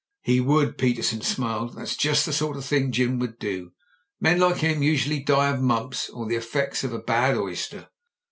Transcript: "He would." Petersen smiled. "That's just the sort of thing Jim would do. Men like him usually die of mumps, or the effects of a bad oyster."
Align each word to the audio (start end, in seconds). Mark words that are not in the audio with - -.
"He 0.23 0.39
would." 0.41 0.79
Petersen 0.79 1.21
smiled. 1.21 1.75
"That's 1.75 1.95
just 1.95 2.25
the 2.25 2.33
sort 2.33 2.57
of 2.57 2.65
thing 2.65 2.91
Jim 2.91 3.19
would 3.19 3.37
do. 3.37 3.73
Men 4.19 4.39
like 4.39 4.57
him 4.57 4.81
usually 4.81 5.19
die 5.19 5.49
of 5.53 5.61
mumps, 5.61 6.09
or 6.09 6.25
the 6.27 6.33
effects 6.37 6.83
of 6.83 6.91
a 6.91 6.97
bad 6.97 7.37
oyster." 7.37 7.87